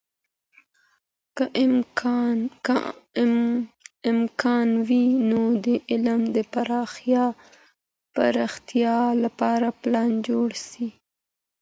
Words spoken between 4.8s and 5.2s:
وي،